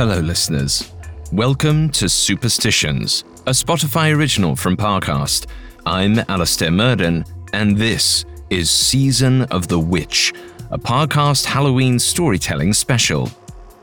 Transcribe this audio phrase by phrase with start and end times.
[0.00, 0.94] Hello, listeners.
[1.30, 5.46] Welcome to Superstitions, a Spotify original from Parcast.
[5.84, 7.22] I'm Alastair Murden,
[7.52, 10.32] and this is Season of the Witch,
[10.70, 13.28] a Parcast Halloween storytelling special.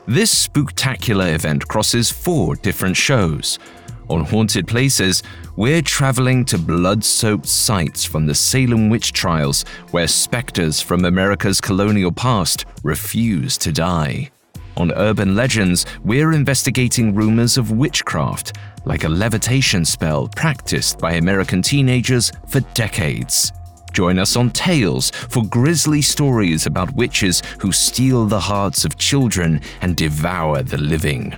[0.08, 3.60] This spectacular event crosses four different shows.
[4.08, 5.22] On Haunted Places,
[5.54, 11.60] we're traveling to blood soaked sites from the Salem witch trials where specters from America's
[11.60, 14.32] colonial past refuse to die.
[14.78, 21.62] On Urban Legends, we're investigating rumors of witchcraft, like a levitation spell practiced by American
[21.62, 23.52] teenagers for decades.
[23.92, 29.60] Join us on Tales for grisly stories about witches who steal the hearts of children
[29.80, 31.36] and devour the living.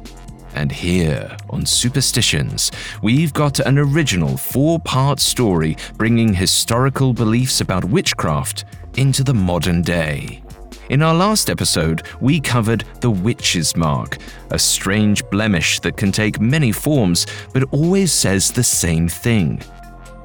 [0.54, 2.70] And here on Superstitions,
[3.02, 8.66] we've got an original four part story bringing historical beliefs about witchcraft
[8.98, 10.42] into the modern day.
[10.90, 14.18] In our last episode, we covered the witch's mark,
[14.50, 19.62] a strange blemish that can take many forms but always says the same thing.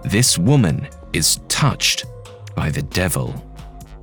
[0.06, 2.06] This woman is touched
[2.56, 3.36] by the devil.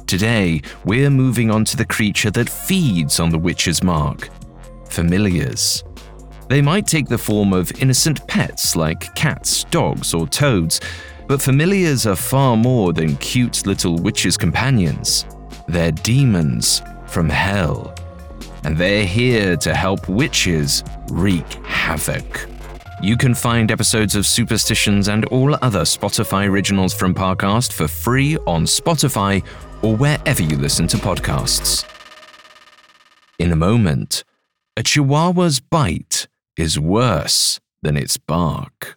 [0.07, 4.29] Today, we're moving on to the creature that feeds on the witch's mark
[4.89, 5.83] familiars.
[6.49, 10.81] They might take the form of innocent pets like cats, dogs, or toads,
[11.27, 15.27] but familiars are far more than cute little witches' companions.
[15.69, 17.95] They're demons from hell,
[18.65, 22.49] and they're here to help witches wreak havoc.
[23.03, 28.37] You can find episodes of Superstitions and all other Spotify originals from Parcast for free
[28.47, 29.45] on Spotify
[29.83, 31.85] or wherever you listen to podcasts.
[33.39, 34.23] In a moment,
[34.77, 38.97] a chihuahua's bite is worse than its bark.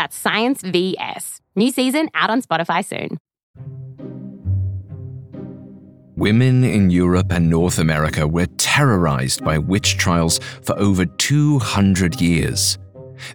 [0.00, 1.42] That's Science VS.
[1.56, 3.18] New season out on Spotify soon.
[6.16, 12.78] Women in Europe and North America were terrorized by witch trials for over 200 years.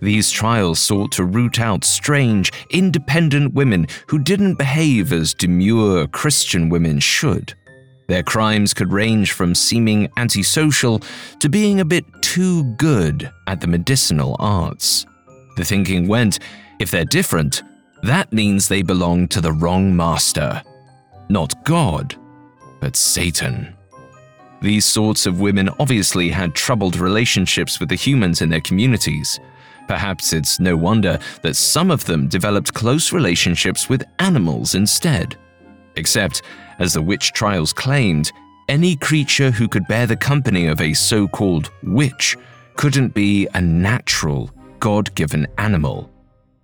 [0.01, 6.69] These trials sought to root out strange, independent women who didn't behave as demure Christian
[6.69, 7.53] women should.
[8.07, 11.03] Their crimes could range from seeming antisocial
[11.41, 15.05] to being a bit too good at the medicinal arts.
[15.55, 16.39] The thinking went
[16.79, 17.63] if they're different,
[18.03, 20.61] that means they belong to the wrong master.
[21.29, 22.15] Not God,
[22.79, 23.75] but Satan.
[24.61, 29.39] These sorts of women obviously had troubled relationships with the humans in their communities.
[29.87, 35.37] Perhaps it's no wonder that some of them developed close relationships with animals instead.
[35.95, 36.41] Except,
[36.79, 38.31] as the witch trials claimed,
[38.67, 42.35] any creature who could bear the company of a so called witch
[42.75, 44.49] couldn't be a natural,
[44.85, 46.11] God given animal.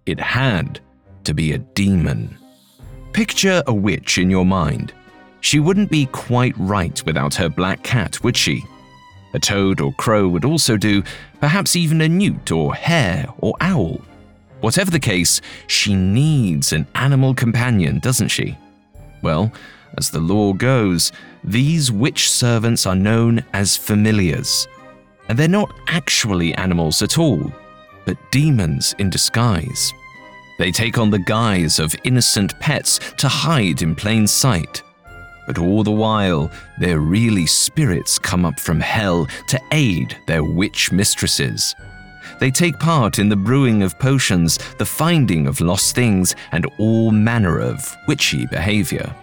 [0.05, 0.79] It had
[1.23, 2.37] to be a demon.
[3.13, 4.93] Picture a witch in your mind.
[5.39, 8.63] She wouldn't be quite right without her black cat, would she?
[9.33, 11.01] A toad or crow would also do,
[11.39, 13.99] perhaps even a newt or hare or owl.
[14.59, 18.55] Whatever the case, she needs an animal companion, doesn't she?
[19.23, 19.51] Well,
[19.97, 21.11] as the law goes,
[21.43, 24.67] these witch servants are known as familiars.
[25.27, 27.51] And they're not actually animals at all,
[28.05, 29.93] but demons in disguise.
[30.57, 34.83] They take on the guise of innocent pets to hide in plain sight.
[35.47, 40.91] But all the while, they're really spirits come up from hell to aid their witch
[40.91, 41.75] mistresses.
[42.39, 47.11] They take part in the brewing of potions, the finding of lost things, and all
[47.11, 49.15] manner of witchy behavior.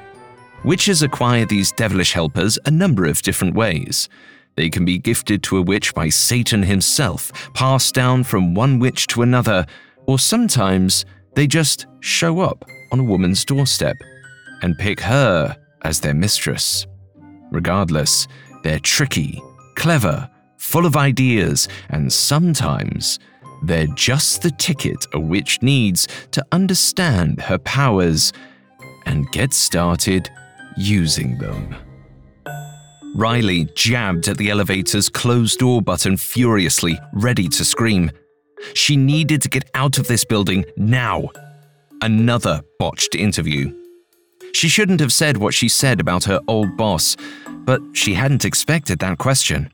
[0.65, 4.09] Witches acquire these devilish helpers a number of different ways.
[4.57, 9.07] They can be gifted to a witch by Satan himself, passed down from one witch
[9.09, 9.67] to another,
[10.07, 11.05] or sometimes
[11.35, 13.97] they just show up on a woman's doorstep
[14.63, 16.87] and pick her as their mistress.
[17.51, 18.27] Regardless,
[18.63, 19.41] they're tricky,
[19.77, 23.19] clever, full of ideas, and sometimes
[23.63, 28.33] they're just the ticket a witch needs to understand her powers
[29.07, 30.29] and get started
[30.77, 31.75] using them.
[33.19, 38.13] Riley jabbed at the elevator's closed door button furiously, ready to scream.
[38.75, 41.29] She needed to get out of this building now.
[42.01, 43.77] Another botched interview.
[44.53, 47.17] She shouldn't have said what she said about her old boss,
[47.49, 49.73] but she hadn't expected that question.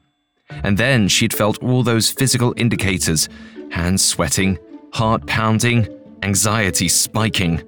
[0.48, 3.28] And then she'd felt all those physical indicators
[3.70, 4.58] hands sweating,
[4.94, 5.86] heart pounding,
[6.22, 7.62] anxiety spiking.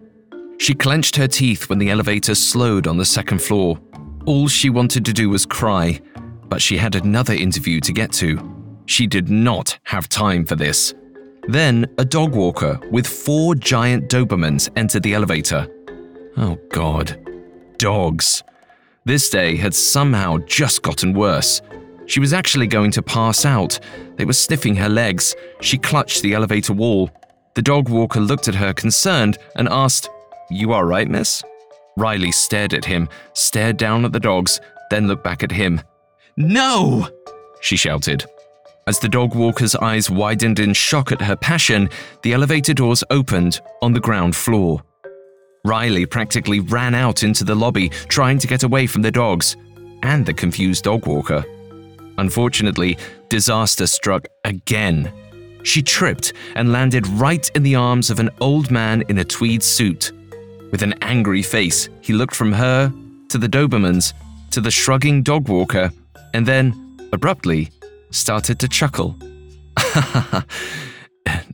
[0.56, 3.79] She clenched her teeth when the elevator slowed on the second floor.
[4.26, 6.00] All she wanted to do was cry,
[6.49, 8.38] but she had another interview to get to.
[8.87, 10.94] She did not have time for this.
[11.46, 15.69] Then a dog walker with four giant Dobermans entered the elevator.
[16.37, 17.17] Oh god.
[17.78, 18.43] Dogs.
[19.05, 21.62] This day had somehow just gotten worse.
[22.06, 23.79] She was actually going to pass out.
[24.17, 25.37] They were sniffing her legs.
[25.61, 27.11] She clutched the elevator wall.
[27.55, 30.08] The dog walker looked at her concerned and asked,
[30.50, 31.44] You all right, miss?
[31.96, 34.60] Riley stared at him, stared down at the dogs,
[34.90, 35.81] then looked back at him.
[36.37, 37.08] No!
[37.60, 38.25] She shouted.
[38.87, 41.88] As the dog walker's eyes widened in shock at her passion,
[42.22, 44.82] the elevator doors opened on the ground floor.
[45.64, 49.56] Riley practically ran out into the lobby, trying to get away from the dogs
[50.04, 51.44] and the confused dog walker.
[52.19, 52.96] Unfortunately,
[53.28, 55.12] disaster struck again.
[55.64, 59.64] She tripped and landed right in the arms of an old man in a tweed
[59.64, 60.12] suit.
[60.70, 62.92] With an angry face, he looked from her
[63.28, 64.12] to the Dobermans
[64.50, 65.90] to the shrugging dog walker
[66.34, 67.70] and then, abruptly,
[68.10, 69.16] started to chuckle.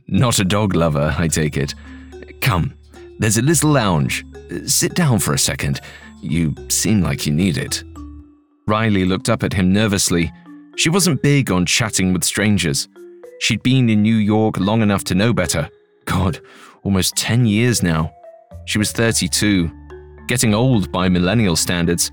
[0.07, 1.73] Not a dog lover, I take it.
[2.41, 2.73] Come,
[3.19, 4.25] there's a little lounge.
[4.65, 5.79] Sit down for a second.
[6.21, 7.83] You seem like you need it.
[8.67, 10.31] Riley looked up at him nervously.
[10.77, 12.87] She wasn't big on chatting with strangers.
[13.39, 15.69] She'd been in New York long enough to know better.
[16.05, 16.39] God,
[16.83, 18.13] almost 10 years now.
[18.65, 19.69] She was 32,
[20.27, 22.09] getting old by millennial standards,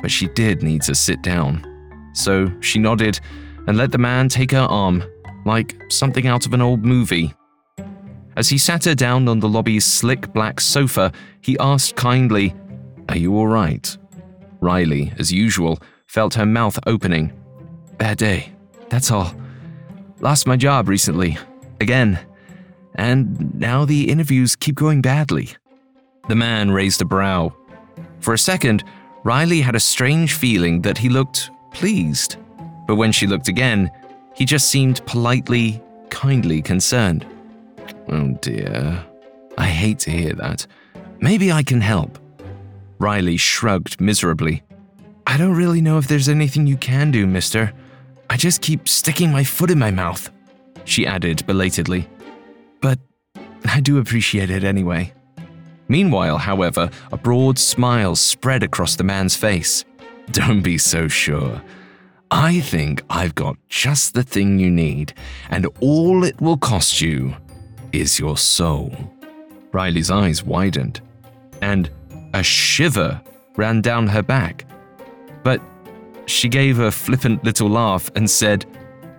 [0.00, 1.66] but she did need to sit down.
[2.14, 3.20] So she nodded
[3.66, 5.04] and let the man take her arm,
[5.44, 7.34] like something out of an old movie.
[8.36, 11.12] As he sat her down on the lobby's slick black sofa,
[11.42, 12.54] he asked kindly,
[13.08, 13.96] Are you all right?
[14.60, 17.32] Riley, as usual, felt her mouth opening.
[17.98, 18.52] Bad day,
[18.88, 19.34] that's all.
[20.20, 21.36] Lost my job recently.
[21.80, 22.18] Again.
[22.94, 25.50] And now the interviews keep going badly.
[26.28, 27.54] The man raised a brow.
[28.20, 28.84] For a second,
[29.24, 32.36] Riley had a strange feeling that he looked pleased.
[32.86, 33.90] But when she looked again,
[34.34, 37.26] he just seemed politely, kindly concerned.
[38.08, 39.04] Oh dear.
[39.58, 40.66] I hate to hear that.
[41.20, 42.18] Maybe I can help.
[42.98, 44.62] Riley shrugged miserably.
[45.26, 47.72] I don't really know if there's anything you can do, mister.
[48.30, 50.30] I just keep sticking my foot in my mouth,
[50.84, 52.08] she added belatedly.
[52.80, 52.98] But
[53.64, 55.12] I do appreciate it anyway.
[55.92, 59.84] Meanwhile, however, a broad smile spread across the man's face.
[60.30, 61.60] Don't be so sure.
[62.30, 65.12] I think I've got just the thing you need,
[65.50, 67.36] and all it will cost you
[67.92, 68.90] is your soul.
[69.72, 71.02] Riley's eyes widened,
[71.60, 71.90] and
[72.32, 73.20] a shiver
[73.56, 74.64] ran down her back.
[75.42, 75.60] But
[76.24, 78.64] she gave a flippant little laugh and said,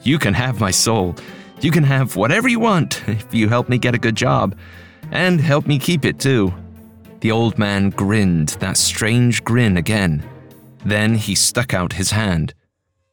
[0.01, 1.15] You can have my soul.
[1.61, 4.57] You can have whatever you want if you help me get a good job,
[5.11, 6.51] and help me keep it too.
[7.23, 10.23] The old man grinned that strange grin again.
[10.85, 12.53] Then he stuck out his hand.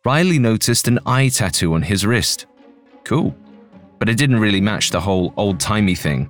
[0.04, 2.46] Riley noticed an eye tattoo on his wrist.
[3.04, 3.34] Cool
[4.00, 6.28] but it didn't really match the whole old timey thing.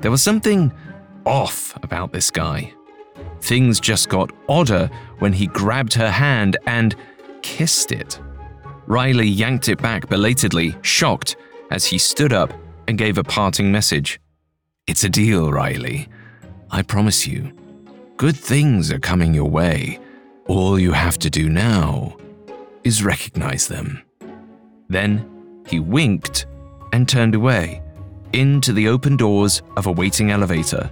[0.00, 0.70] There was something
[1.24, 2.72] off about this guy.
[3.40, 4.88] Things just got odder
[5.18, 6.94] when he grabbed her hand and
[7.42, 8.20] kissed it.
[8.86, 11.36] Riley yanked it back belatedly, shocked,
[11.70, 12.52] as he stood up
[12.86, 14.20] and gave a parting message.
[14.86, 16.08] It's a deal, Riley.
[16.70, 17.52] I promise you.
[18.16, 20.00] Good things are coming your way.
[20.46, 22.16] All you have to do now
[22.84, 24.02] is recognize them.
[24.88, 26.46] Then he winked
[26.92, 27.82] and turned away,
[28.32, 30.90] into the open doors of a waiting elevator.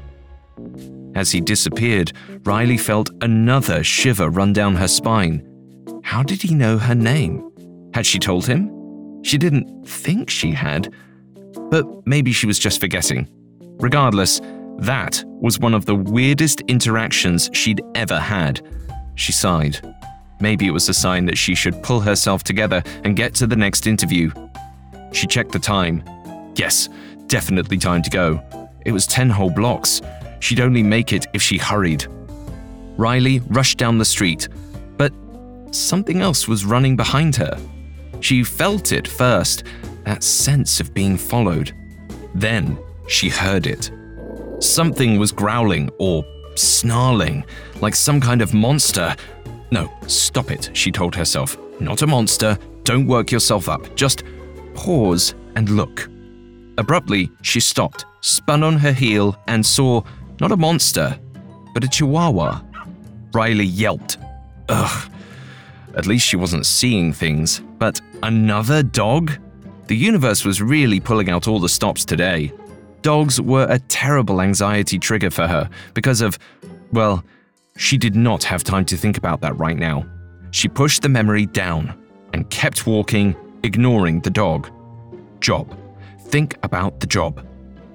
[1.15, 2.13] As he disappeared,
[2.45, 5.43] Riley felt another shiver run down her spine.
[6.03, 7.51] How did he know her name?
[7.95, 8.71] Had she told him?
[9.23, 10.93] She didn't think she had,
[11.71, 13.29] but maybe she was just forgetting.
[13.81, 14.41] Regardless,
[14.79, 18.61] that was one of the weirdest interactions she'd ever had.
[19.15, 19.81] She sighed.
[20.41, 23.57] Maybe it was a sign that she should pull herself together and get to the
[23.57, 24.31] next interview.
[25.13, 26.05] She checked the time.
[26.57, 26.89] Yes,
[27.27, 28.43] definitely time to go.
[28.85, 30.03] It was 10 whole blocks.
[30.41, 32.07] She'd only make it if she hurried.
[32.97, 34.49] Riley rushed down the street,
[34.97, 35.13] but
[35.71, 37.59] something else was running behind her.
[38.21, 39.65] She felt it first,
[40.05, 41.75] that sense of being followed.
[42.35, 42.79] Then
[43.09, 43.91] she heard it.
[44.61, 47.45] Something was growling or snarling,
[47.81, 49.15] like some kind of monster.
[49.71, 51.57] No, stop it, she told herself.
[51.81, 52.59] Not a monster.
[52.85, 53.95] Don't work yourself up.
[53.97, 54.23] Just
[54.75, 56.09] pause and look.
[56.79, 60.03] Abruptly, she stopped, spun on her heel, and saw
[60.41, 61.19] not a monster,
[61.75, 62.61] but a chihuahua.
[63.33, 64.19] Riley yelped.
[64.69, 65.11] Ugh.
[65.97, 69.33] At least she wasn't seeing things, but another dog?
[69.87, 72.53] The universe was really pulling out all the stops today.
[73.07, 76.37] Dogs were a terrible anxiety trigger for her because of,
[76.91, 77.23] well,
[77.77, 80.05] she did not have time to think about that right now.
[80.51, 81.97] She pushed the memory down
[82.33, 84.69] and kept walking, ignoring the dog.
[85.39, 85.73] Job.
[86.19, 87.47] Think about the job.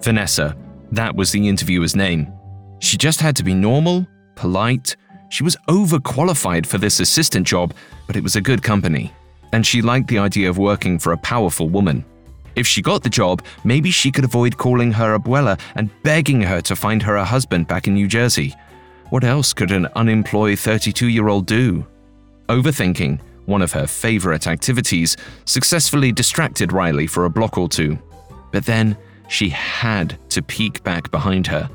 [0.01, 0.56] Vanessa,
[0.94, 2.32] that was the interviewer's name.
[2.80, 4.96] She just had to be normal, polite.
[5.30, 7.74] She was overqualified for this assistant job,
[8.08, 9.12] but it was a good company.
[9.51, 12.06] And she liked the idea of working for a powerful woman.
[12.55, 16.62] If she got the job, maybe she could avoid calling her abuela and begging her
[16.62, 18.53] to find her a husband back in New Jersey.
[19.10, 21.86] What else could an unemployed 32 year old do?
[22.50, 27.98] Overthinking, one of her favorite activities, successfully distracted Riley for a block or two.
[28.51, 31.70] But then she had to peek back behind her.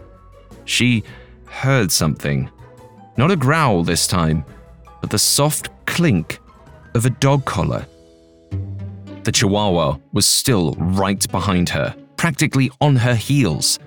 [0.64, 1.04] She
[1.46, 2.50] heard something.
[3.16, 4.44] Not a growl this time,
[5.00, 6.38] but the soft clink
[6.94, 7.86] of a dog collar.
[9.26, 13.80] The chihuahua was still right behind her, practically on her heels.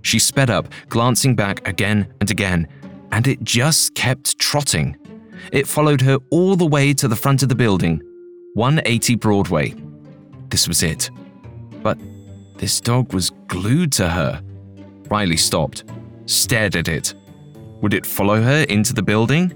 [0.00, 2.66] She sped up, glancing back again and again,
[3.12, 4.96] and it just kept trotting.
[5.52, 8.00] It followed her all the way to the front of the building,
[8.54, 9.74] 180 Broadway.
[10.48, 11.10] This was it.
[11.82, 11.98] But
[12.56, 14.40] this dog was glued to her.
[15.10, 15.84] Riley stopped,
[16.24, 17.12] stared at it.
[17.82, 19.52] Would it follow her into the building?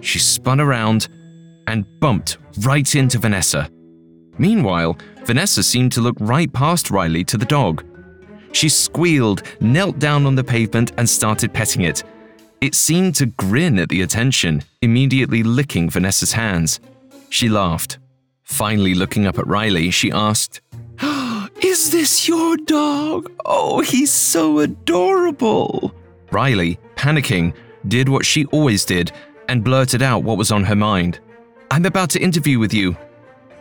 [0.00, 1.08] She spun around
[1.66, 3.70] and bumped right into Vanessa.
[4.40, 7.84] Meanwhile, Vanessa seemed to look right past Riley to the dog.
[8.52, 12.02] She squealed, knelt down on the pavement, and started petting it.
[12.62, 16.80] It seemed to grin at the attention, immediately licking Vanessa's hands.
[17.28, 17.98] She laughed.
[18.42, 20.62] Finally, looking up at Riley, she asked,
[21.62, 23.30] Is this your dog?
[23.44, 25.92] Oh, he's so adorable.
[26.32, 27.52] Riley, panicking,
[27.88, 29.12] did what she always did
[29.50, 31.20] and blurted out what was on her mind.
[31.70, 32.96] I'm about to interview with you.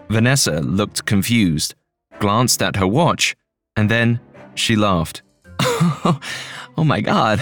[0.09, 1.75] Vanessa looked confused,
[2.19, 3.35] glanced at her watch,
[3.75, 4.19] and then
[4.55, 5.21] she laughed.
[5.59, 6.19] oh
[6.77, 7.41] my god,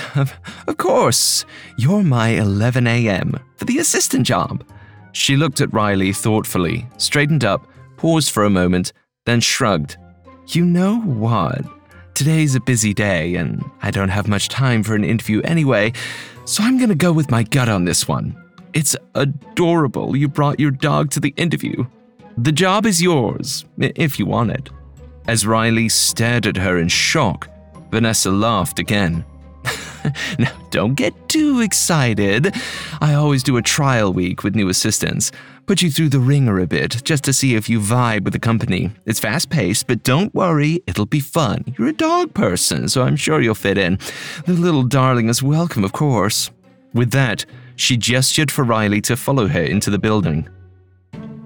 [0.68, 1.46] of course.
[1.78, 3.40] You're my 11 a.m.
[3.56, 4.66] for the assistant job.
[5.14, 8.92] She looked at Riley thoughtfully, straightened up, paused for a moment,
[9.26, 9.98] then shrugged.
[10.48, 11.62] You know what?
[12.14, 15.94] Today's a busy day, and I don't have much time for an interview anyway,
[16.46, 18.36] so I'm gonna go with my gut on this one.
[18.74, 21.86] It's adorable you brought your dog to the interview.
[22.40, 24.70] The job is yours, if you want it.
[25.28, 27.50] As Riley stared at her in shock,
[27.90, 29.26] Vanessa laughed again.
[30.40, 32.54] now, don't get too excited.
[33.02, 35.32] I always do a trial week with new assistants.
[35.66, 38.40] Put you through the wringer a bit, just to see if you vibe with the
[38.40, 38.92] company.
[39.08, 41.66] It's fast paced, but don't worry, it'll be fun.
[41.76, 43.98] You're a dog person, so I'm sure you'll fit in.
[44.46, 46.52] The little darling is welcome, of course.
[46.94, 50.48] With that, she gestured for Riley to follow her into the building.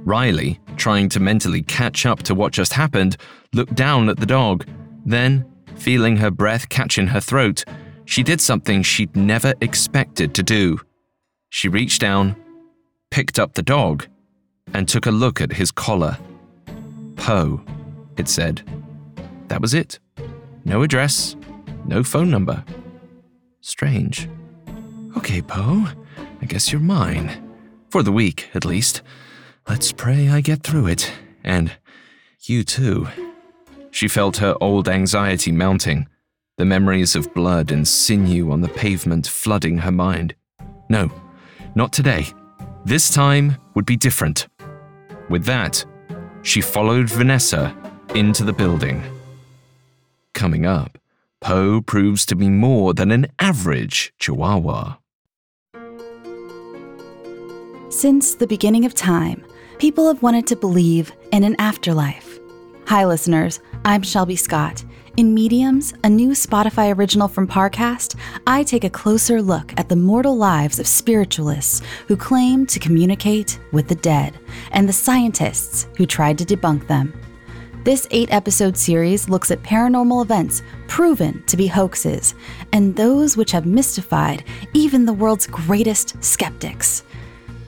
[0.03, 3.15] Riley, trying to mentally catch up to what just happened,
[3.53, 4.65] looked down at the dog.
[5.05, 5.45] Then,
[5.75, 7.63] feeling her breath catch in her throat,
[8.05, 10.79] she did something she'd never expected to do.
[11.49, 12.35] She reached down,
[13.11, 14.07] picked up the dog,
[14.73, 16.17] and took a look at his collar.
[17.15, 17.61] Poe,
[18.17, 18.63] it said.
[19.49, 19.99] That was it.
[20.65, 21.35] No address,
[21.85, 22.65] no phone number.
[23.61, 24.27] Strange.
[25.15, 25.85] Okay, Poe,
[26.41, 27.29] I guess you're mine.
[27.91, 29.03] For the week, at least.
[29.69, 31.11] Let's pray I get through it.
[31.43, 31.71] And
[32.41, 33.07] you too.
[33.91, 36.07] She felt her old anxiety mounting,
[36.57, 40.35] the memories of blood and sinew on the pavement flooding her mind.
[40.89, 41.11] No,
[41.75, 42.27] not today.
[42.85, 44.47] This time would be different.
[45.29, 45.85] With that,
[46.41, 47.75] she followed Vanessa
[48.15, 49.03] into the building.
[50.33, 50.97] Coming up,
[51.39, 54.97] Poe proves to be more than an average Chihuahua.
[57.89, 59.43] Since the beginning of time,
[59.81, 62.37] people have wanted to believe in an afterlife.
[62.85, 63.61] Hi, listeners.
[63.83, 64.85] I'm Shelby Scott.
[65.17, 69.95] In Mediums, a new Spotify original from Parcast, I take a closer look at the
[69.95, 74.37] mortal lives of spiritualists who claim to communicate with the dead
[74.69, 77.19] and the scientists who tried to debunk them.
[77.83, 82.35] This eight episode series looks at paranormal events proven to be hoaxes
[82.71, 84.43] and those which have mystified
[84.75, 87.01] even the world's greatest skeptics.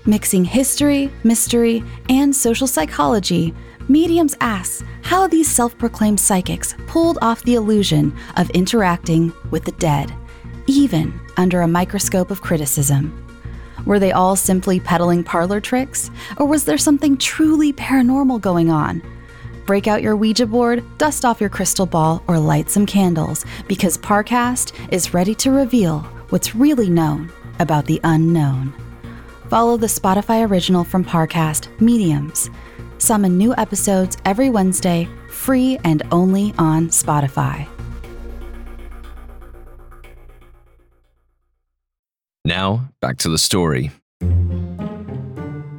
[0.05, 3.53] Mixing history, mystery, and social psychology,
[3.87, 9.71] Mediums asks how these self proclaimed psychics pulled off the illusion of interacting with the
[9.73, 10.13] dead,
[10.67, 13.17] even under a microscope of criticism.
[13.85, 19.01] Were they all simply peddling parlor tricks, or was there something truly paranormal going on?
[19.65, 23.97] Break out your Ouija board, dust off your crystal ball, or light some candles because
[23.97, 28.73] Parcast is ready to reveal what's really known about the unknown.
[29.53, 32.49] Follow the Spotify original from Parcast, Mediums.
[32.97, 37.67] Summon new episodes every Wednesday, free and only on Spotify.
[42.43, 43.91] Now, back to the story.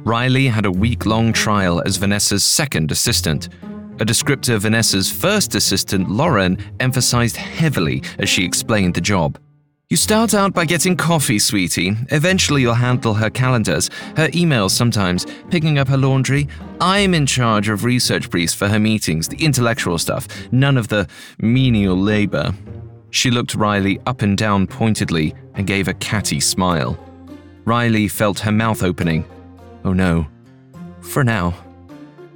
[0.05, 3.49] Riley had a week long trial as Vanessa's second assistant.
[3.99, 9.37] A descriptor Vanessa's first assistant, Lauren, emphasized heavily as she explained the job.
[9.87, 11.95] You start out by getting coffee, sweetie.
[12.09, 16.47] Eventually, you'll handle her calendars, her emails sometimes, picking up her laundry.
[16.81, 21.07] I'm in charge of research briefs for her meetings, the intellectual stuff, none of the
[21.37, 22.51] menial labor.
[23.11, 26.97] She looked Riley up and down pointedly and gave a catty smile.
[27.65, 29.23] Riley felt her mouth opening.
[29.83, 30.25] Oh no.
[31.01, 31.51] For now.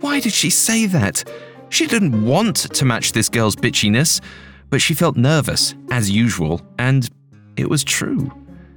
[0.02, 1.24] Why did she say that?
[1.70, 4.22] She didn't want to match this girl's bitchiness,
[4.70, 7.10] but she felt nervous, as usual, and
[7.60, 8.32] it was true.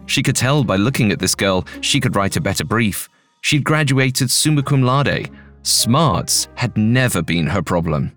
[0.06, 3.08] She could tell by looking at this girl she could write a better brief.
[3.40, 5.30] She'd graduated summa cum laude.
[5.62, 8.12] Smarts had never been her problem.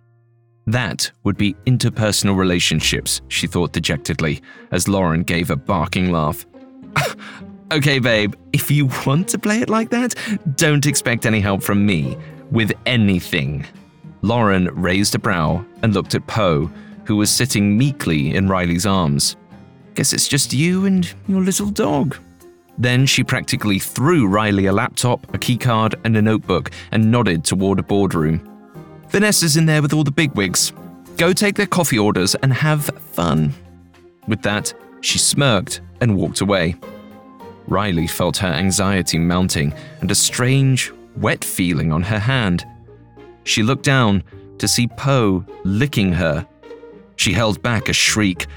[0.68, 4.42] That would be interpersonal relationships, she thought dejectedly,
[4.72, 6.46] as Lauren gave a barking laugh.
[7.72, 10.16] okay, babe, if you want to play it like that,
[10.56, 12.18] don't expect any help from me
[12.50, 13.64] with anything.
[14.24, 16.66] Lauren raised a brow and looked at Poe,
[17.06, 19.36] who was sitting meekly in Riley's arms.
[19.96, 22.18] Guess it's just you and your little dog.
[22.78, 27.80] Then she practically threw Riley a laptop, a keycard, and a notebook and nodded toward
[27.80, 28.42] a boardroom.
[29.10, 30.74] Vanessa's in there with all the bigwigs.
[31.16, 33.54] Go take their coffee orders and have fun.
[34.28, 36.76] With that, she smirked and walked away.
[37.68, 42.66] Riley felt her anxiety mounting and a strange, wet feeling on her hand.
[43.46, 44.24] She looked down
[44.58, 46.46] to see Poe licking her.
[47.16, 48.48] She held back a shriek.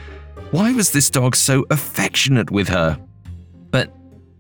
[0.51, 2.99] Why was this dog so affectionate with her?
[3.71, 3.95] But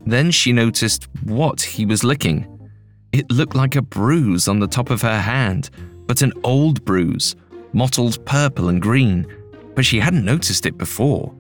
[0.07, 2.71] then she noticed what he was licking.
[3.13, 5.69] It looked like a bruise on the top of her hand,
[6.07, 7.37] but an old bruise,
[7.75, 9.27] mottled purple and green,
[9.75, 11.35] but she hadn't noticed it before.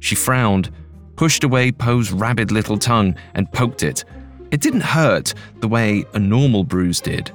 [0.00, 0.72] She frowned,
[1.14, 4.04] pushed away Poe's rabid little tongue, and poked it.
[4.50, 7.30] It didn't hurt the way a normal bruise did.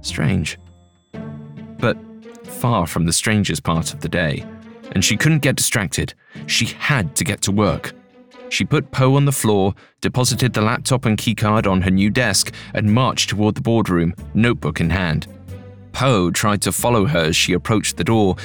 [0.00, 0.58] Strange.
[1.78, 1.98] But
[2.46, 4.46] far from the strangest part of the day,
[4.92, 6.14] and she couldn't get distracted.
[6.46, 7.92] She had to get to work.
[8.48, 12.52] She put Poe on the floor, deposited the laptop and keycard on her new desk,
[12.74, 15.26] and marched toward the boardroom, notebook in hand.
[15.92, 18.36] Poe tried to follow her as she approached the door,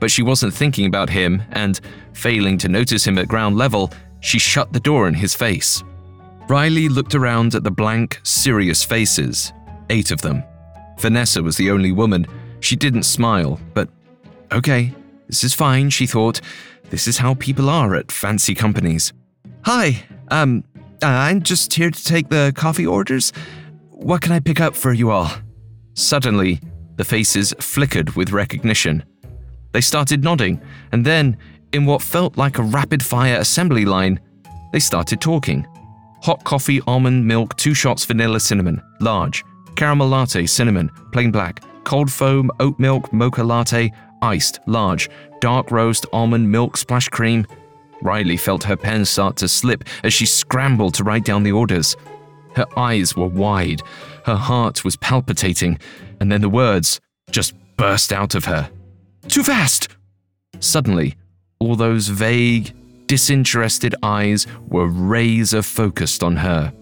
[0.00, 1.80] but she wasn't thinking about him, and,
[2.12, 3.90] failing to notice him at ground level,
[4.20, 5.82] she shut the door in his face.
[6.48, 9.52] Riley looked around at the blank, serious faces,
[9.88, 10.42] eight of them.
[10.98, 12.26] Vanessa was the only woman.
[12.60, 13.88] She didn't smile, but
[14.52, 14.94] okay,
[15.26, 16.40] this is fine, she thought.
[16.90, 19.12] This is how people are at fancy companies.
[19.62, 20.64] Hi, um,
[21.02, 23.32] I'm just here to take the coffee orders.
[23.90, 25.30] What can I pick up for you all?
[25.94, 26.60] Suddenly,
[26.96, 29.04] the faces flickered with recognition.
[29.72, 30.60] They started nodding,
[30.92, 31.36] and then,
[31.72, 34.20] in what felt like a rapid fire assembly line,
[34.72, 35.66] they started talking.
[36.22, 39.44] Hot coffee, almond milk, two shots vanilla cinnamon, large.
[39.76, 41.62] Caramel latte, cinnamon, plain black.
[41.84, 43.92] Cold foam, oat milk, mocha latte,
[44.24, 45.10] iced, large.
[45.40, 47.46] Dark roast, almond milk, splash cream.
[48.02, 51.96] Riley felt her pen start to slip as she scrambled to write down the orders.
[52.56, 53.82] Her eyes were wide,
[54.24, 55.78] her heart was palpitating,
[56.20, 58.70] and then the words just burst out of her.
[59.28, 59.88] Too fast!
[60.60, 61.16] Suddenly,
[61.58, 62.72] all those vague,
[63.06, 66.72] disinterested eyes were razor focused on her.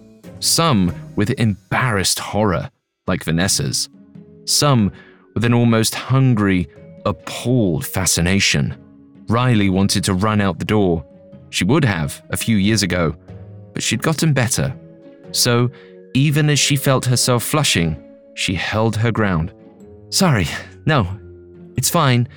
[0.40, 2.70] Some with embarrassed horror,
[3.06, 3.88] like Vanessa's.
[4.44, 4.92] Some
[5.34, 6.68] with an almost hungry,
[7.04, 8.76] appalled fascination.
[9.28, 11.04] Riley wanted to run out the door.
[11.50, 13.14] She would have a few years ago,
[13.72, 14.74] but she'd gotten better.
[15.32, 15.70] So,
[16.14, 18.02] even as she felt herself flushing,
[18.34, 19.52] she held her ground.
[20.10, 20.46] Sorry,
[20.86, 21.06] no,
[21.76, 22.28] it's fine.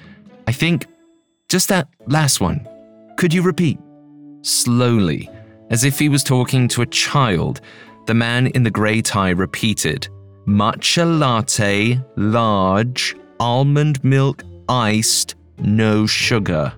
[0.47, 0.85] I think
[1.49, 2.67] just that last one.
[3.17, 3.79] Could you repeat?
[4.41, 5.29] Slowly,
[5.69, 7.61] as if he was talking to a child,
[8.05, 10.07] the man in the grey tie repeated
[10.47, 16.73] Matcha latte, large, almond milk, iced, no sugar.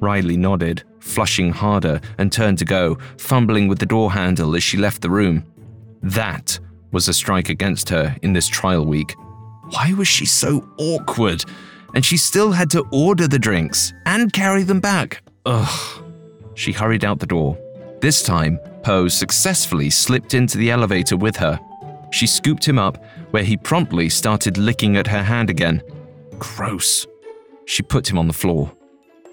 [0.00, 4.76] Riley nodded, flushing harder, and turned to go, fumbling with the door handle as she
[4.76, 5.44] left the room.
[6.02, 6.58] That
[6.92, 9.14] was a strike against her in this trial week.
[9.70, 11.44] Why was she so awkward?
[11.94, 15.22] And she still had to order the drinks and carry them back.
[15.46, 16.04] Ugh.
[16.54, 17.58] She hurried out the door.
[18.00, 21.58] This time, Poe successfully slipped into the elevator with her.
[22.12, 25.82] She scooped him up, where he promptly started licking at her hand again.
[26.38, 27.06] Gross.
[27.64, 28.72] She put him on the floor.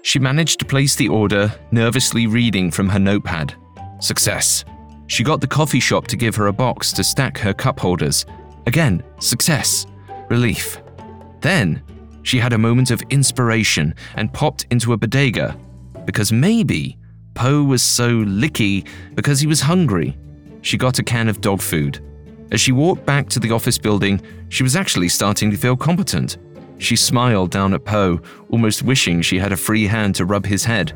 [0.02, 3.54] She managed to place the order, nervously reading from her notepad.
[4.00, 4.64] Success.
[5.06, 8.26] She got the coffee shop to give her a box to stack her cup holders.
[8.66, 9.86] Again, success.
[10.28, 10.80] Relief.
[11.40, 11.82] Then,
[12.22, 15.56] she had a moment of inspiration and popped into a bodega
[16.06, 16.98] because maybe
[17.34, 20.16] Poe was so licky because he was hungry.
[20.62, 22.00] She got a can of dog food.
[22.50, 26.38] As she walked back to the office building, she was actually starting to feel competent.
[26.78, 30.64] She smiled down at Poe, almost wishing she had a free hand to rub his
[30.64, 30.92] head.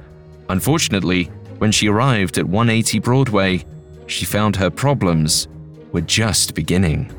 [0.49, 1.25] Unfortunately,
[1.59, 3.65] when she arrived at 180 Broadway,
[4.07, 5.49] she found her problems
[5.93, 7.11] were just beginning.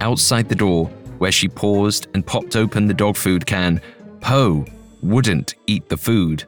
[0.00, 0.86] Outside the door,
[1.18, 3.80] where she paused and popped open the dog food can,
[4.20, 4.64] Poe
[5.02, 6.44] wouldn't eat the food.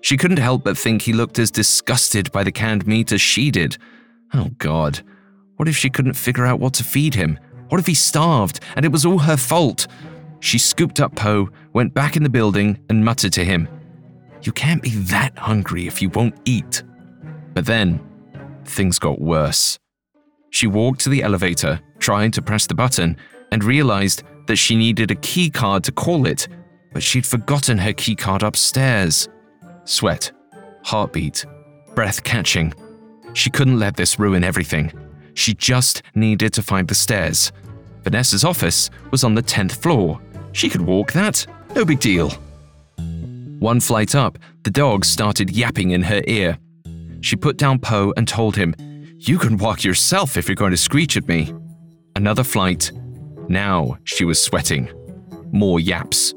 [0.00, 3.50] She couldn't help but think he looked as disgusted by the canned meat as she
[3.50, 3.76] did.
[4.34, 5.00] Oh God,
[5.56, 7.38] what if she couldn't figure out what to feed him?
[7.68, 9.86] What if he starved and it was all her fault?
[10.40, 13.68] She scooped up Poe, went back in the building, and muttered to him,
[14.42, 16.82] You can't be that hungry if you won't eat.
[17.54, 18.00] But then,
[18.64, 19.78] things got worse.
[20.50, 23.16] She walked to the elevator, tried to press the button,
[23.52, 26.48] and realized that she needed a key card to call it,
[26.92, 29.28] but she'd forgotten her key card upstairs.
[29.84, 30.32] Sweat,
[30.82, 31.44] heartbeat,
[31.94, 32.72] breath catching.
[33.32, 34.92] She couldn't let this ruin everything.
[35.34, 37.52] She just needed to find the stairs.
[38.02, 40.20] Vanessa's office was on the 10th floor.
[40.56, 42.30] She could walk that, no big deal.
[43.58, 46.56] One flight up, the dog started yapping in her ear.
[47.20, 48.74] She put down Poe and told him,
[49.18, 51.52] You can walk yourself if you're going to screech at me.
[52.16, 52.90] Another flight.
[53.50, 54.88] Now she was sweating.
[55.52, 56.32] More yaps.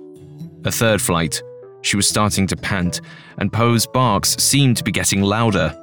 [0.66, 1.42] A third flight.
[1.82, 3.00] She was starting to pant,
[3.38, 5.74] and Poe's barks seemed to be getting louder.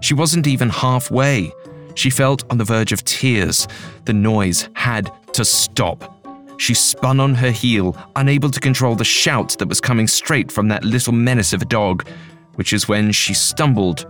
[0.00, 1.52] She wasn't even halfway.
[1.94, 3.68] She felt on the verge of tears.
[4.04, 6.13] The noise had to stop.
[6.56, 10.68] She spun on her heel, unable to control the shout that was coming straight from
[10.68, 12.06] that little menace of a dog,
[12.54, 14.06] which is when she stumbled,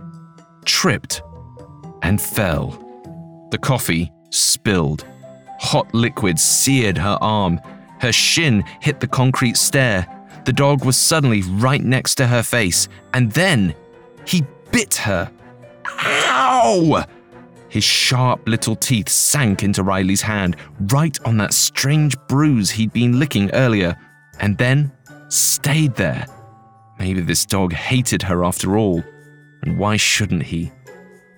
[0.65, 1.21] tripped,
[2.01, 2.81] and fell.
[3.51, 5.05] The coffee spilled.
[5.59, 7.59] Hot liquid seared her arm.
[7.99, 10.07] Her shin hit the concrete stair.
[10.45, 13.73] The dog was suddenly right next to her face, and then
[14.27, 15.31] he bit her.
[15.87, 17.05] Ow!
[17.75, 20.55] His sharp little teeth sank into Riley's hand,
[20.93, 23.97] right on that strange bruise he'd been licking earlier,
[24.39, 24.93] and then
[25.27, 26.25] stayed there.
[26.99, 29.03] Maybe this dog hated her after all,
[29.63, 30.71] and why shouldn't he?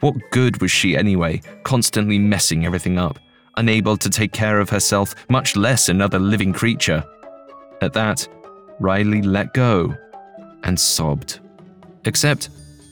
[0.02, 3.18] What good was she anyway, constantly messing everything up,
[3.56, 7.04] unable to take care of herself, much less another living creature?
[7.82, 8.28] At that,
[8.80, 9.98] Riley let go
[10.62, 11.40] and sobbed.
[12.06, 12.50] Except,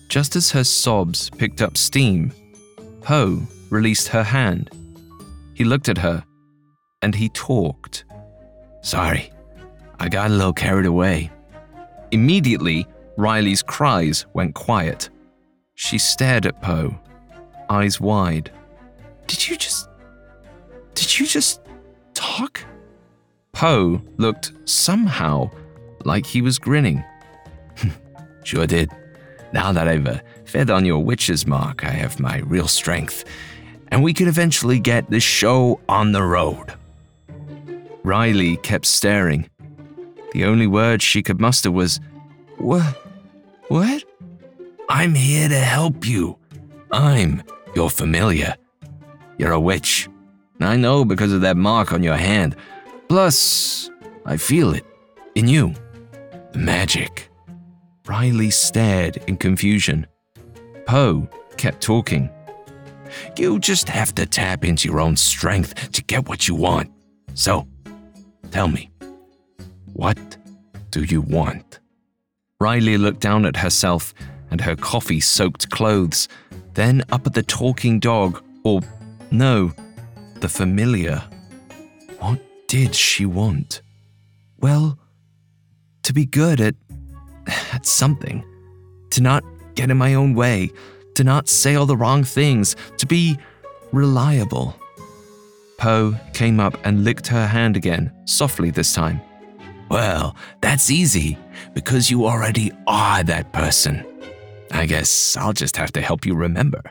[0.09, 2.33] just as her sobs picked up steam,
[3.05, 4.71] Poe released her hand.
[5.53, 6.25] He looked at her,
[7.03, 8.03] and he talked.
[8.81, 9.31] Sorry,
[9.99, 11.29] I got a little carried away.
[12.09, 15.09] Immediately, Riley's cries went quiet.
[15.75, 16.99] She stared at Poe,
[17.69, 18.51] eyes wide.
[19.27, 19.87] Did you just.
[20.95, 21.61] Did you just
[22.15, 22.59] talk?
[23.51, 25.51] Poe looked somehow
[26.05, 27.03] like he was grinning.
[28.43, 28.89] sure did.
[29.53, 33.25] Now that I've uh, fed on your witch's mark, I have my real strength,
[33.89, 36.73] and we could eventually get this show on the road.
[38.03, 39.49] Riley kept staring.
[40.31, 41.99] The only word she could muster was,
[42.57, 42.83] What?
[43.67, 44.03] What?
[44.89, 46.37] I'm here to help you.
[46.91, 47.41] I'm
[47.75, 48.55] your familiar.
[49.37, 50.07] You're a witch.
[50.59, 52.55] I know because of that mark on your hand.
[53.09, 53.89] Plus,
[54.25, 54.85] I feel it
[55.35, 55.73] in you.
[56.51, 57.29] The magic.
[58.07, 60.07] Riley stared in confusion.
[60.85, 62.29] Poe kept talking.
[63.37, 66.91] You just have to tap into your own strength to get what you want.
[67.33, 67.67] So,
[68.51, 68.89] tell me,
[69.93, 70.17] what
[70.91, 71.79] do you want?
[72.59, 74.13] Riley looked down at herself
[74.51, 76.27] and her coffee soaked clothes,
[76.73, 78.81] then up at the talking dog, or
[79.31, 79.71] no,
[80.39, 81.21] the familiar.
[82.19, 83.81] What did she want?
[84.59, 84.97] Well,
[86.03, 86.75] to be good at,
[87.73, 88.43] at something,
[89.11, 89.43] to not
[89.75, 90.71] get in my own way,
[91.15, 93.37] to not say all the wrong things, to be
[93.91, 94.75] reliable.
[95.77, 99.21] Poe came up and licked her hand again, softly this time.
[99.89, 101.37] Well, that's easy,
[101.73, 104.05] because you already are that person.
[104.71, 106.81] I guess I'll just have to help you remember.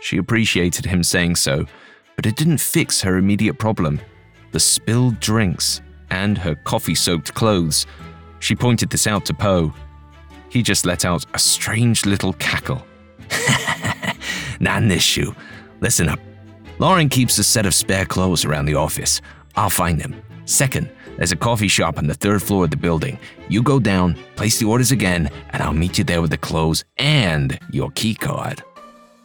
[0.00, 1.66] She appreciated him saying so,
[2.16, 4.00] but it didn't fix her immediate problem
[4.52, 7.86] the spilled drinks and her coffee soaked clothes.
[8.40, 9.72] She pointed this out to Poe.
[10.50, 12.84] He just let out a strange little cackle.
[14.60, 15.32] Not an issue.
[15.80, 16.18] Listen up.
[16.78, 19.20] Lauren keeps a set of spare clothes around the office.
[19.56, 20.20] I'll find them.
[20.44, 23.18] Second, there's a coffee shop on the third floor of the building.
[23.48, 26.84] You go down, place the orders again, and I'll meet you there with the clothes
[26.98, 28.62] and your key card.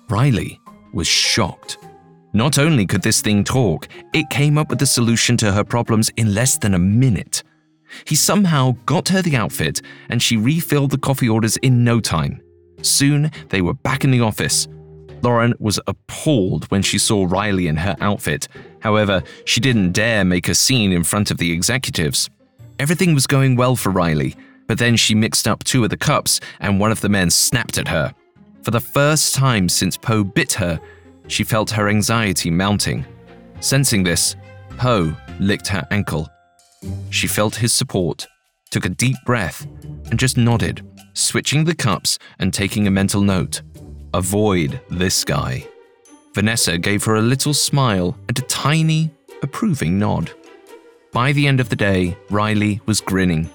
[0.09, 0.59] Riley
[0.93, 1.77] was shocked.
[2.33, 6.09] Not only could this thing talk, it came up with a solution to her problems
[6.17, 7.43] in less than a minute.
[8.05, 12.41] He somehow got her the outfit, and she refilled the coffee orders in no time.
[12.81, 14.67] Soon, they were back in the office.
[15.21, 18.47] Lauren was appalled when she saw Riley in her outfit.
[18.81, 22.29] However, she didn't dare make a scene in front of the executives.
[22.77, 24.35] Everything was going well for Riley,
[24.67, 27.77] but then she mixed up two of the cups and one of the men snapped
[27.77, 28.13] at her.
[28.61, 30.79] For the first time since Poe bit her,
[31.27, 33.05] she felt her anxiety mounting.
[33.61, 34.35] Sensing this,
[34.77, 36.29] Poe licked her ankle.
[37.09, 38.27] She felt his support,
[38.71, 39.65] took a deep breath,
[40.09, 43.61] and just nodded, switching the cups and taking a mental note.
[44.13, 45.67] Avoid this guy.
[46.33, 49.09] Vanessa gave her a little smile and a tiny,
[49.41, 50.31] approving nod.
[51.13, 53.49] By the end of the day, Riley was grinning.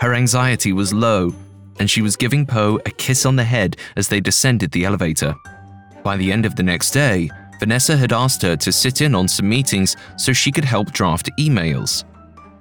[0.00, 1.34] Her anxiety was low,
[1.78, 5.34] and she was giving Poe a kiss on the head as they descended the elevator.
[6.02, 9.28] By the end of the next day, Vanessa had asked her to sit in on
[9.28, 12.04] some meetings so she could help draft emails.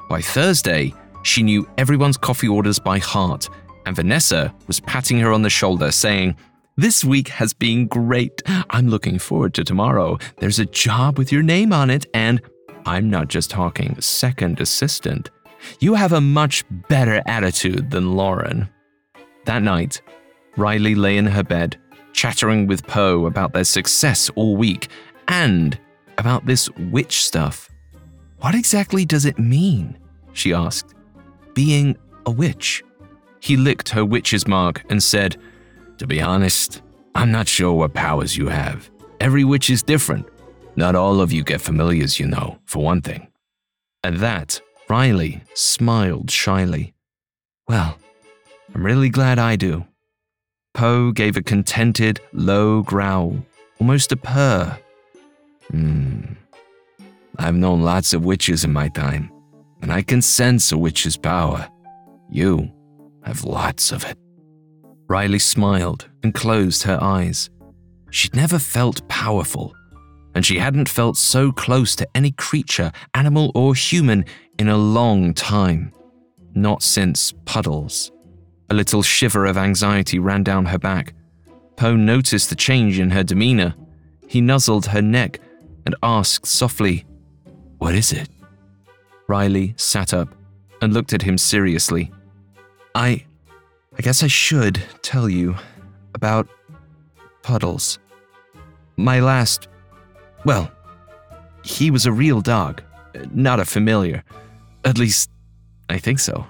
[0.09, 3.49] By Thursday, she knew everyone's coffee orders by heart,
[3.85, 6.35] and Vanessa was patting her on the shoulder, saying,
[6.77, 8.43] This week has been great.
[8.69, 10.19] I'm looking forward to tomorrow.
[10.37, 12.39] There's a job with your name on it, and
[12.85, 15.31] I'm not just talking second assistant.
[15.79, 18.69] You have a much better attitude than Lauren.
[19.45, 20.01] That night,
[20.57, 21.79] Riley lay in her bed,
[22.13, 24.89] chattering with Poe about their success all week
[25.27, 25.77] and
[26.19, 27.69] about this witch stuff.
[28.39, 29.97] What exactly does it mean?
[30.33, 30.93] she asked.
[31.53, 32.83] Being a witch.
[33.39, 35.37] He licked her witch's mark and said,
[35.99, 36.81] To be honest,
[37.13, 38.89] I'm not sure what powers you have.
[39.19, 40.27] Every witch is different.
[40.75, 43.27] Not all of you get familiars, you know, for one thing.
[44.03, 46.93] At that, Riley smiled shyly.
[47.67, 47.97] Well,
[48.73, 49.85] I'm really glad I do.
[50.73, 53.37] Poe gave a contented, low growl,
[53.79, 54.77] almost a purr.
[55.71, 56.33] Hmm.
[57.39, 59.31] I've known lots of witches in my time,
[59.81, 61.67] and I can sense a witch's power.
[62.29, 62.71] You
[63.23, 64.17] have lots of it.
[65.07, 67.49] Riley smiled and closed her eyes.
[68.09, 69.75] She'd never felt powerful,
[70.33, 74.25] and she hadn't felt so close to any creature, animal or human,
[74.57, 75.91] in a long time.
[76.53, 78.11] Not since Puddles.
[78.69, 81.13] A little shiver of anxiety ran down her back.
[81.75, 83.75] Poe noticed the change in her demeanor.
[84.27, 85.39] He nuzzled her neck
[85.85, 87.05] and asked softly,
[87.85, 88.27] What is it?
[89.27, 90.33] Riley sat up
[90.81, 92.11] and looked at him seriously.
[92.95, 93.27] I.
[93.95, 95.55] I guess I should tell you
[96.15, 96.47] about
[97.43, 97.99] Puddles.
[98.97, 99.67] My last.
[100.45, 100.71] Well,
[101.63, 102.81] he was a real dog,
[103.31, 104.23] not a familiar.
[104.83, 105.29] At least,
[105.87, 106.43] I think so.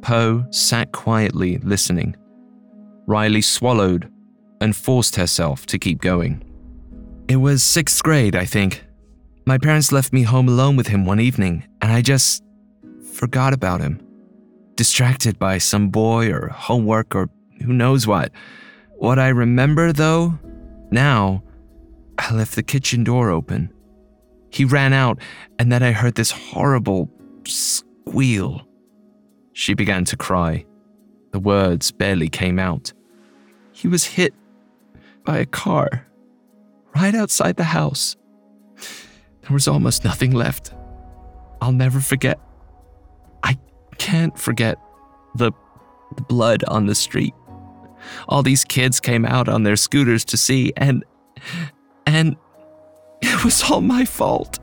[0.00, 2.16] Poe sat quietly listening.
[3.06, 4.10] Riley swallowed
[4.62, 6.42] and forced herself to keep going.
[7.28, 8.82] It was sixth grade, I think.
[9.50, 12.44] My parents left me home alone with him one evening, and I just
[13.14, 14.00] forgot about him.
[14.76, 17.28] Distracted by some boy or homework or
[17.60, 18.30] who knows what.
[18.98, 20.38] What I remember, though,
[20.92, 21.42] now,
[22.16, 23.74] I left the kitchen door open.
[24.50, 25.18] He ran out,
[25.58, 27.10] and then I heard this horrible
[27.44, 28.64] squeal.
[29.52, 30.64] She began to cry.
[31.32, 32.92] The words barely came out.
[33.72, 34.32] He was hit
[35.24, 36.06] by a car
[36.94, 38.14] right outside the house.
[39.50, 40.72] There was almost nothing left.
[41.60, 42.38] I'll never forget.
[43.42, 43.58] I
[43.98, 44.78] can't forget
[45.34, 45.50] the,
[46.14, 47.34] the blood on the street.
[48.28, 51.04] All these kids came out on their scooters to see, and.
[52.06, 52.36] and.
[53.22, 54.60] it was all my fault.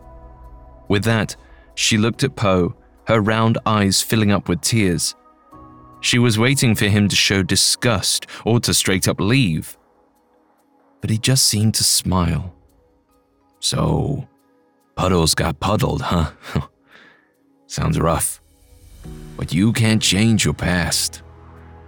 [0.87, 1.35] With that,
[1.75, 2.73] she looked at Poe
[3.07, 5.15] her round eyes filling up with tears.
[5.99, 9.77] She was waiting for him to show disgust or to straight up leave.
[11.01, 12.55] But he just seemed to smile.
[13.59, 14.29] So,
[14.97, 16.31] Puddles got puddled, huh?
[17.67, 18.41] Sounds rough.
[19.37, 21.21] But you can't change your past.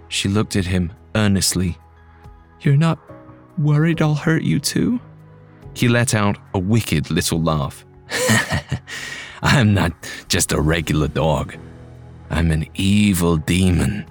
[0.06, 1.76] She looked at him earnestly.
[2.60, 3.00] You're not
[3.58, 5.00] worried I'll hurt you too?
[5.74, 7.84] He let out a wicked little laugh.
[9.42, 9.92] I'm not
[10.28, 11.56] just a regular dog.
[12.30, 14.06] I'm an evil demon.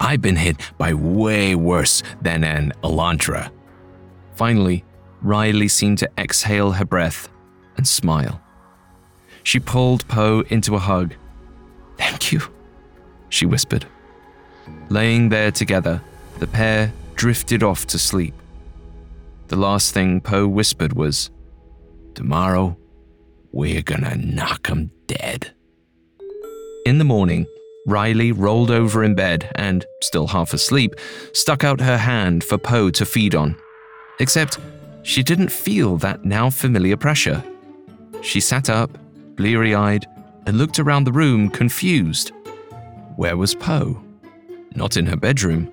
[0.00, 3.50] I've been hit by way worse than an Elantra.
[4.36, 4.86] Finally,
[5.20, 7.28] Riley seemed to exhale her breath
[7.78, 8.42] and smile.
[9.42, 11.14] She pulled Poe into a hug.
[11.96, 12.42] Thank you,
[13.30, 13.86] she whispered.
[14.90, 16.02] Laying there together,
[16.38, 18.34] the pair drifted off to sleep.
[19.46, 21.30] The last thing Poe whispered was,
[22.14, 22.76] Tomorrow,
[23.52, 25.52] we're gonna knock 'em dead.
[26.84, 27.46] In the morning,
[27.86, 30.94] Riley rolled over in bed and, still half asleep,
[31.32, 33.56] stuck out her hand for Poe to feed on.
[34.20, 34.58] Except
[35.02, 37.42] she didn't feel that now familiar pressure.
[38.22, 38.96] She sat up,
[39.36, 40.06] bleary eyed,
[40.46, 42.32] and looked around the room confused.
[43.16, 44.02] Where was Poe?
[44.74, 45.72] Not in her bedroom.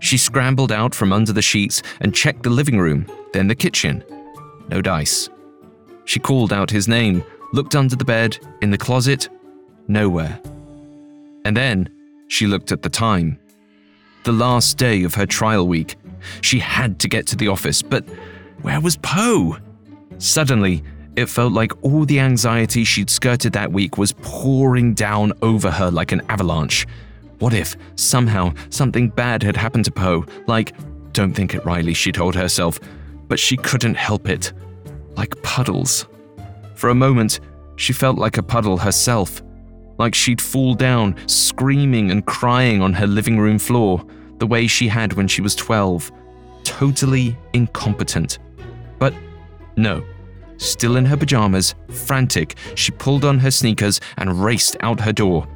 [0.00, 4.04] She scrambled out from under the sheets and checked the living room, then the kitchen.
[4.68, 5.28] No dice.
[6.04, 9.28] She called out his name, looked under the bed, in the closet,
[9.88, 10.40] nowhere.
[11.44, 11.88] And then
[12.28, 13.38] she looked at the time.
[14.24, 15.96] The last day of her trial week.
[16.40, 18.04] She had to get to the office, but
[18.62, 19.56] where was Poe?
[20.18, 20.82] Suddenly,
[21.18, 25.90] it felt like all the anxiety she'd skirted that week was pouring down over her
[25.90, 26.86] like an avalanche.
[27.40, 30.24] What if, somehow, something bad had happened to Poe?
[30.46, 30.76] Like,
[31.12, 32.78] don't think it, Riley, she told herself,
[33.26, 34.52] but she couldn't help it.
[35.16, 36.06] Like puddles.
[36.76, 37.40] For a moment,
[37.74, 39.42] she felt like a puddle herself.
[39.98, 44.04] Like she'd fall down, screaming and crying on her living room floor,
[44.38, 46.12] the way she had when she was 12.
[46.62, 48.38] Totally incompetent.
[49.00, 49.14] But
[49.76, 50.04] no.
[50.58, 55.46] Still in her pajamas, frantic, she pulled on her sneakers and raced out her door.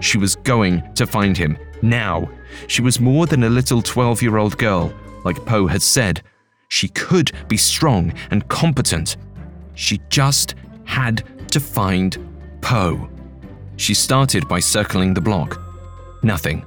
[0.00, 1.56] She was going to find him.
[1.82, 2.28] Now.
[2.66, 4.92] She was more than a little 12 year old girl,
[5.24, 6.22] like Poe had said.
[6.68, 9.16] She could be strong and competent.
[9.74, 12.16] She just had to find
[12.60, 13.08] Poe.
[13.76, 15.60] She started by circling the block.
[16.22, 16.64] Nothing.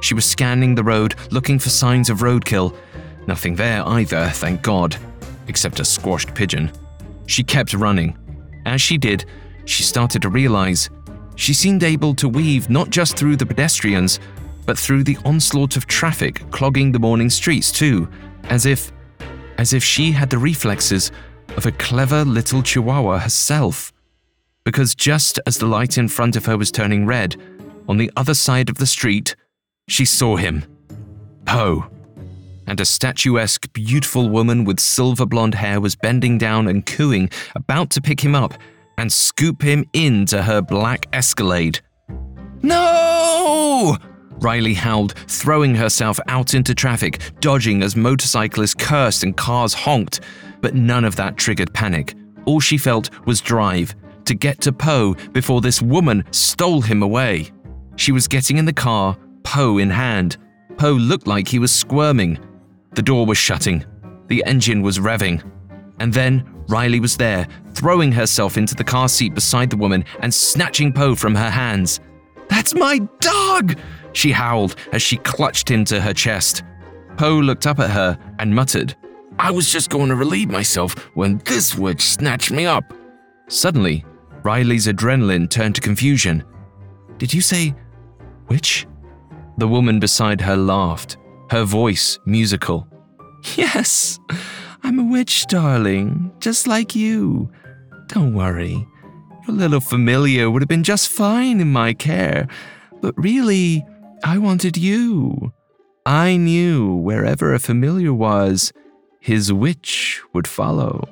[0.00, 2.76] She was scanning the road, looking for signs of roadkill.
[3.26, 4.96] Nothing there either, thank God,
[5.46, 6.72] except a squashed pigeon.
[7.26, 8.16] She kept running.
[8.66, 9.24] As she did,
[9.64, 10.90] she started to realize
[11.36, 14.20] she seemed able to weave not just through the pedestrians,
[14.66, 18.08] but through the onslaught of traffic clogging the morning streets too,
[18.44, 18.92] as if
[19.58, 21.12] as if she had the reflexes
[21.56, 23.92] of a clever little chihuahua herself.
[24.64, 27.36] Because just as the light in front of her was turning red,
[27.88, 29.36] on the other side of the street,
[29.88, 30.64] she saw him.
[31.44, 31.91] Poe.
[32.66, 37.90] And a statuesque, beautiful woman with silver blonde hair was bending down and cooing, about
[37.90, 38.54] to pick him up
[38.98, 41.80] and scoop him into her black Escalade.
[42.62, 43.96] No!
[44.38, 50.20] Riley howled, throwing herself out into traffic, dodging as motorcyclists cursed and cars honked.
[50.60, 52.14] But none of that triggered panic.
[52.44, 53.94] All she felt was drive
[54.24, 57.50] to get to Poe before this woman stole him away.
[57.96, 60.36] She was getting in the car, Poe in hand.
[60.76, 62.38] Poe looked like he was squirming.
[62.94, 63.84] The door was shutting.
[64.28, 65.42] The engine was revving.
[65.98, 70.32] And then Riley was there, throwing herself into the car seat beside the woman and
[70.32, 72.00] snatching Poe from her hands.
[72.48, 73.78] That's my dog!
[74.12, 76.64] She howled as she clutched him to her chest.
[77.16, 78.94] Poe looked up at her and muttered,
[79.38, 82.92] I was just going to relieve myself when this witch snatched me up.
[83.48, 84.04] Suddenly,
[84.42, 86.44] Riley's adrenaline turned to confusion.
[87.18, 87.74] Did you say
[88.48, 88.86] witch?
[89.58, 91.16] The woman beside her laughed,
[91.52, 92.88] her voice musical.
[93.56, 94.18] Yes,
[94.82, 97.52] I'm a witch, darling, just like you.
[98.06, 98.88] Don't worry.
[99.46, 102.48] Your little familiar would have been just fine in my care,
[103.02, 103.84] but really,
[104.24, 105.52] I wanted you.
[106.06, 108.72] I knew wherever a familiar was,
[109.20, 111.06] his witch would follow.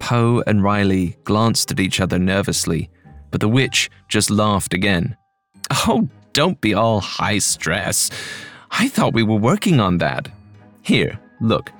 [0.00, 2.90] Poe and Riley glanced at each other nervously,
[3.30, 5.16] but the witch just laughed again.
[5.86, 8.10] Oh, don't be all high stress.
[8.70, 10.28] I thought we were working on that.
[10.82, 11.72] Here, look,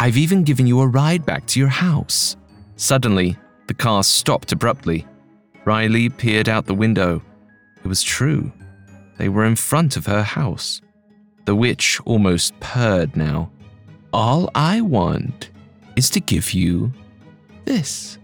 [0.00, 2.36] I've even given you a ride back to your house.
[2.76, 5.06] Suddenly, the car stopped abruptly.
[5.64, 7.22] Riley peered out the window.
[7.84, 8.52] It was true.
[9.18, 10.80] They were in front of her house.
[11.44, 13.50] The witch almost purred now.
[14.12, 15.50] All I want
[15.96, 16.92] is to give you
[17.64, 18.18] this.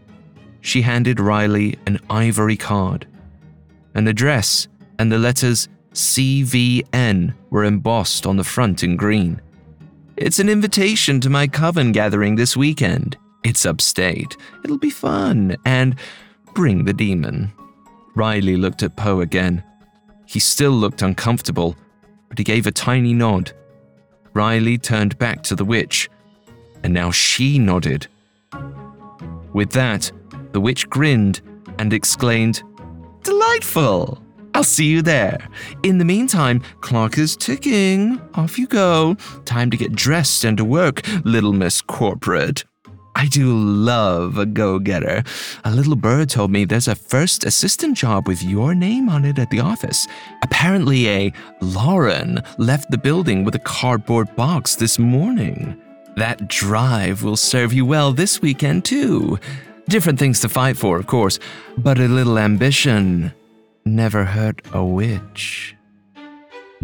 [0.61, 3.07] She handed Riley an ivory card.
[3.95, 9.41] An address and the letters CVN were embossed on the front in green.
[10.17, 13.17] It's an invitation to my coven gathering this weekend.
[13.45, 14.37] It's upstate.
[14.65, 15.57] It'll be fun.
[15.65, 15.97] And
[16.53, 17.53] bring the demon.
[18.17, 19.63] Riley looked at Poe again.
[20.27, 21.77] He still looked uncomfortable,
[22.29, 23.53] but he gave a tiny nod.
[24.33, 26.09] Riley turned back to the witch,
[26.83, 28.09] and now she nodded.
[29.53, 30.11] With that,
[30.53, 31.41] the witch grinned
[31.79, 32.63] and exclaimed,
[33.23, 34.24] Delightful!
[34.55, 35.49] I'll see you there.
[35.83, 38.21] In the meantime, clock is ticking.
[38.35, 39.17] Off you go.
[39.45, 42.65] Time to get dressed and to work, little Miss Corporate.
[43.17, 45.25] I do love a go getter.
[45.65, 49.41] A little bird told me there's a first assistant job with your name on it
[49.41, 50.07] at the office.
[50.43, 55.81] Apparently, a Lauren left the building with a cardboard box this morning.
[56.17, 59.39] That drive will serve you well this weekend, too.
[59.89, 61.41] Different things to fight for, of course,
[61.77, 63.33] but a little ambition
[63.85, 65.77] never hurt a witch.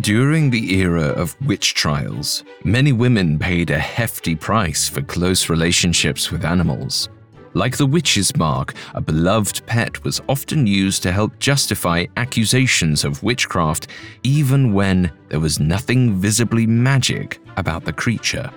[0.00, 6.30] During the era of witch trials, many women paid a hefty price for close relationships
[6.30, 7.08] with animals.
[7.52, 13.22] Like the witch's mark, a beloved pet was often used to help justify accusations of
[13.22, 13.88] witchcraft,
[14.22, 18.50] even when there was nothing visibly magic about the creature.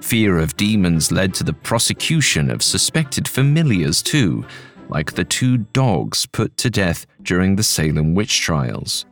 [0.00, 4.44] Fear of demons led to the prosecution of suspected familiars, too,
[4.88, 9.04] like the two dogs put to death during the Salem witch trials.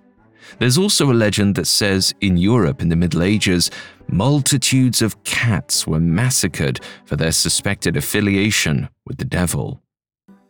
[0.58, 3.70] There's also a legend that says in Europe in the Middle Ages,
[4.08, 9.82] multitudes of cats were massacred for their suspected affiliation with the devil,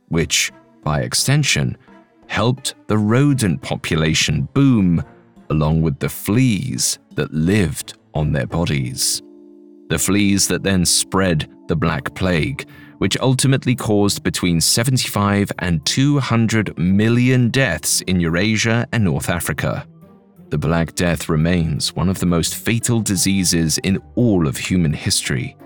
[0.08, 0.52] which,
[0.84, 1.76] by extension,
[2.28, 5.02] helped the rodent population boom
[5.50, 9.22] along with the fleas that lived on their bodies.
[9.88, 12.64] The fleas that then spread the Black Plague,
[12.98, 19.86] which ultimately caused between 75 and 200 million deaths in Eurasia and North Africa.
[20.50, 25.56] The Black Death remains one of the most fatal diseases in all of human history.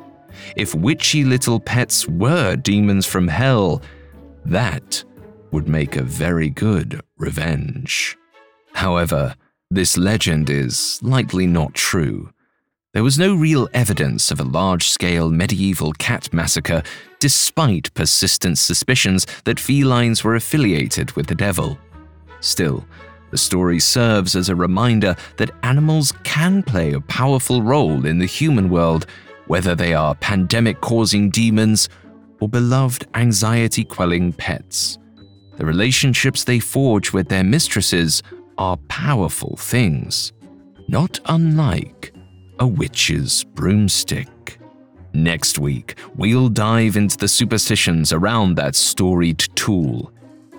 [0.57, 3.83] If witchy little pets were demons from hell,
[4.47, 5.05] that
[5.51, 8.17] would make a very good revenge.
[8.73, 9.35] However,
[9.71, 12.31] this legend is likely not true.
[12.93, 16.83] There was no real evidence of a large scale medieval cat massacre,
[17.21, 21.79] despite persistent suspicions that felines were affiliated with the devil.
[22.41, 22.85] Still,
[23.31, 28.27] the story serves as a reminder that animals can play a powerful role in the
[28.27, 29.07] human world,
[29.47, 31.89] whether they are pandemic causing demons
[32.41, 34.99] or beloved anxiety quelling pets.
[35.59, 38.21] The relationships they forge with their mistresses
[38.59, 40.33] are powerful things,
[40.89, 42.13] not unlike
[42.61, 44.59] a witch's broomstick.
[45.15, 50.13] Next week, we'll dive into the superstitions around that storied tool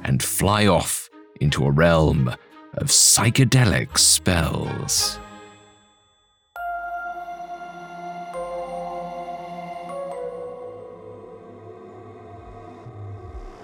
[0.04, 2.28] and fly off into a realm
[2.74, 5.20] of psychedelic spells.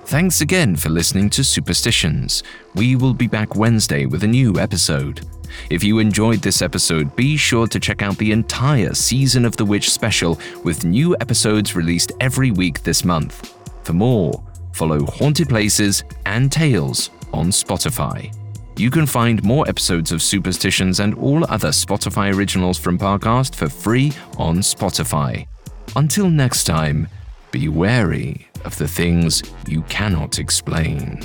[0.06, 2.44] Thanks again for listening to Superstitions.
[2.76, 5.28] We will be back Wednesday with a new episode.
[5.70, 9.66] If you enjoyed this episode, be sure to check out the entire Season of the
[9.66, 13.56] Witch special with new episodes released every week this month.
[13.84, 14.44] For more,
[14.74, 18.34] follow Haunted Places and Tales on Spotify.
[18.78, 23.70] You can find more episodes of Superstitions and all other Spotify originals from Parcast for
[23.70, 25.48] free on Spotify.
[25.96, 27.08] Until next time,
[27.50, 31.22] be wary of the things you cannot explain.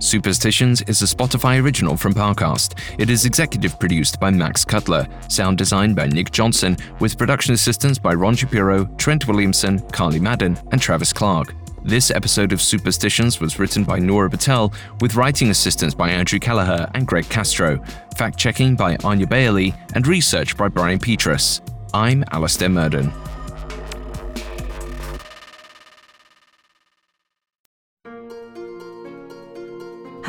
[0.00, 2.78] Superstitions is a Spotify original from Parcast.
[2.98, 7.98] It is executive produced by Max Cutler, sound designed by Nick Johnson, with production assistance
[7.98, 11.54] by Ron Shapiro, Trent Williamson, Carly Madden, and Travis Clark.
[11.84, 14.72] This episode of Superstitions was written by Nora Patel,
[15.02, 17.78] with writing assistance by Andrew Kelleher and Greg Castro,
[18.16, 21.60] fact checking by Anya Bailey, and research by Brian Petrus.
[21.92, 23.12] I'm Alastair Murden.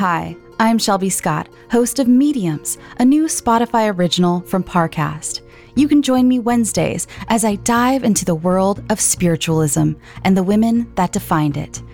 [0.02, 5.42] Hi, I'm Shelby Scott, host of Mediums, a new Spotify original from Parcast.
[5.76, 9.92] You can join me Wednesdays as I dive into the world of spiritualism
[10.24, 11.84] and the women that defined it.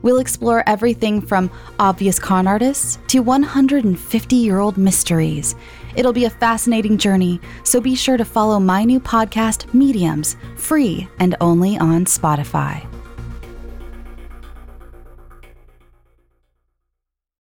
[0.00, 5.54] We'll explore everything from obvious con artists to 150 year old mysteries.
[5.94, 11.06] It'll be a fascinating journey, so be sure to follow my new podcast, Mediums, free
[11.18, 12.86] and only on Spotify.